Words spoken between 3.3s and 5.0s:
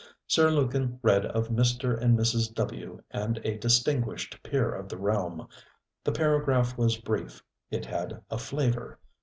a distinguished Peer of the